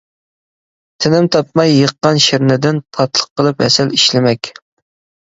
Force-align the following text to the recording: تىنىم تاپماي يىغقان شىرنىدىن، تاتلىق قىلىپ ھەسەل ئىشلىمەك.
تىنىم 1.03 1.25
تاپماي 1.35 1.73
يىغقان 1.79 2.21
شىرنىدىن، 2.27 2.79
تاتلىق 2.97 3.27
قىلىپ 3.41 3.61
ھەسەل 3.65 3.93
ئىشلىمەك. 3.99 4.51